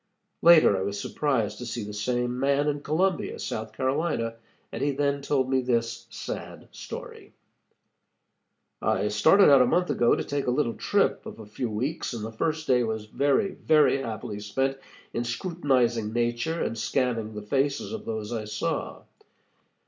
Later 0.41 0.75
I 0.75 0.81
was 0.81 0.99
surprised 0.99 1.59
to 1.59 1.65
see 1.67 1.83
the 1.83 1.93
same 1.93 2.39
man 2.39 2.67
in 2.67 2.81
Columbia, 2.81 3.37
South 3.37 3.71
Carolina, 3.71 4.33
and 4.71 4.81
he 4.81 4.89
then 4.89 5.21
told 5.21 5.47
me 5.47 5.61
this 5.61 6.07
sad 6.09 6.67
story: 6.71 7.33
"I 8.81 9.09
started 9.09 9.51
out 9.51 9.61
a 9.61 9.67
month 9.67 9.91
ago 9.91 10.15
to 10.15 10.23
take 10.23 10.47
a 10.47 10.49
little 10.49 10.73
trip 10.73 11.23
of 11.27 11.37
a 11.39 11.45
few 11.45 11.69
weeks, 11.69 12.13
and 12.15 12.25
the 12.25 12.31
first 12.31 12.65
day 12.65 12.81
was 12.81 13.05
very, 13.05 13.51
very 13.53 14.01
happily 14.01 14.39
spent 14.39 14.79
in 15.13 15.23
scrutinizing 15.23 16.11
nature 16.13 16.59
and 16.63 16.79
scanning 16.79 17.35
the 17.35 17.43
faces 17.43 17.93
of 17.93 18.05
those 18.05 18.33
I 18.33 18.45
saw. 18.45 19.03